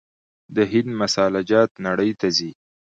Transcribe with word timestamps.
د 0.55 0.57
هند 0.71 0.89
مساله 1.01 1.39
جات 1.49 1.71
نړۍ 1.87 2.11
ته 2.19 2.27
ځي. 2.37 2.51